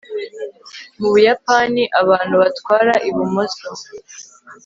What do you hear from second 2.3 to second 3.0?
batwara